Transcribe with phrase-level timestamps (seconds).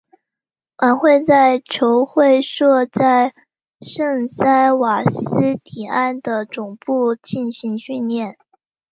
[0.77, 3.35] 晚上在球会设在
[3.81, 8.35] 圣塞瓦斯蒂安的总部进行训练。